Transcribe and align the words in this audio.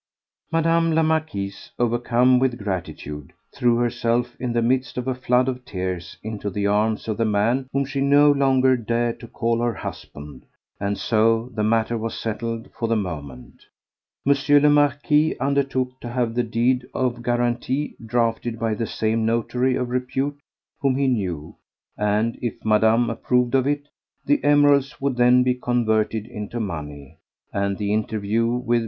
Madame 0.51 0.93
la 0.95 1.03
Marquise, 1.03 1.69
overcome 1.77 2.39
with 2.39 2.57
gratitude, 2.57 3.31
threw 3.53 3.75
herself, 3.77 4.35
in 4.39 4.51
the 4.51 4.59
midst 4.63 4.97
of 4.97 5.07
a 5.07 5.13
flood 5.13 5.47
of 5.47 5.63
tears, 5.63 6.17
into 6.23 6.49
the 6.49 6.65
arms 6.65 7.07
of 7.07 7.17
the 7.17 7.23
man 7.23 7.67
whom 7.71 7.85
she 7.85 8.01
no 8.01 8.31
longer 8.31 8.75
dared 8.75 9.19
to 9.19 9.27
call 9.27 9.59
her 9.61 9.75
husband, 9.75 10.43
and 10.79 10.97
so 10.97 11.51
the 11.53 11.61
matter 11.61 11.99
was 11.99 12.17
settled 12.19 12.67
for 12.73 12.87
the 12.87 12.95
moment. 12.95 13.65
M. 14.25 14.33
le 14.49 14.69
Marquis 14.71 15.37
undertook 15.39 15.99
to 15.99 16.09
have 16.09 16.33
the 16.33 16.41
deed 16.41 16.83
of 16.95 17.21
guarantee 17.21 17.95
drafted 18.03 18.57
by 18.57 18.73
the 18.73 18.87
same 18.87 19.23
notary 19.23 19.75
of 19.75 19.89
repute 19.89 20.39
whom 20.79 20.95
he 20.97 21.05
knew, 21.07 21.55
and, 21.95 22.39
if 22.41 22.55
Madame 22.65 23.07
approved 23.11 23.53
of 23.53 23.67
it, 23.67 23.83
the 24.25 24.43
emeralds 24.43 24.99
would 24.99 25.15
then 25.15 25.43
be 25.43 25.53
converted 25.53 26.25
into 26.25 26.59
money, 26.59 27.19
and 27.53 27.77
the 27.77 27.93
interview 27.93 28.47
with 28.49 28.77
M. 28.77 28.79